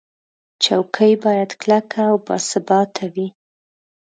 چوکۍ 0.63 1.13
باید 1.23 1.51
کلکه 1.61 2.01
او 2.09 2.15
باثباته 2.27 3.05
وي. 3.13 3.27